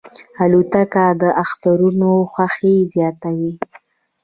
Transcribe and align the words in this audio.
الوتکه 0.43 1.05
د 1.21 1.23
اخترونو 1.43 2.11
خوښي 2.31 2.75
زیاتوي. 2.93 3.53